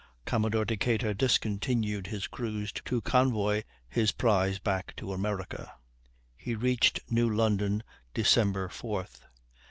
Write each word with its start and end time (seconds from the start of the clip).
Commodore 0.25 0.65
Decatur 0.65 1.13
discontinued 1.13 2.07
his 2.07 2.25
cruise 2.25 2.71
to 2.71 3.01
convoy 3.01 3.61
his 3.87 4.11
prize 4.11 4.57
back 4.57 4.95
to 4.95 5.13
America; 5.13 5.71
they 6.43 6.55
reached 6.55 7.01
New 7.11 7.29
London 7.29 7.83
Dec. 8.15 8.23
4th. 8.71 9.19